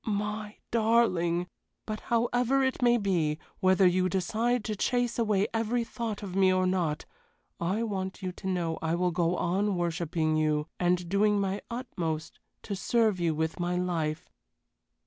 [0.03, 1.45] My darling!
[1.85, 6.51] But however it may be, whether you decide to chase away every thought of me
[6.51, 7.05] or not,
[7.59, 12.39] I want you to know I will go on worshipping you, and doing my utmost
[12.63, 14.27] to serve you with my life.